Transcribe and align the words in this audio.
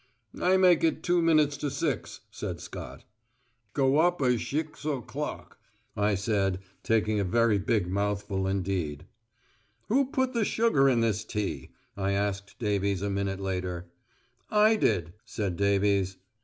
"I 0.41 0.57
make 0.57 0.83
it 0.83 1.03
two 1.03 1.21
minutes 1.21 1.57
to 1.57 1.69
six," 1.69 2.21
said 2.31 2.59
Scott. 2.59 3.03
"Go 3.73 3.99
up 3.99 4.19
a 4.19 4.35
shixo' 4.35 4.99
clock," 5.05 5.59
I 5.95 6.15
said, 6.15 6.57
taking 6.81 7.19
a 7.19 7.23
very 7.23 7.59
big 7.59 7.85
mouthful 7.87 8.47
indeed. 8.47 9.05
"Who 9.89 10.05
put 10.07 10.33
the 10.33 10.43
sugar 10.43 10.89
in 10.89 11.01
this 11.01 11.23
tea?" 11.23 11.69
I 11.95 12.13
asked 12.13 12.57
Davies 12.57 13.03
a 13.03 13.11
minute 13.11 13.39
later. 13.39 13.91
"I 14.49 14.75
did," 14.75 15.13
said 15.23 15.55
Davies. 15.55 16.17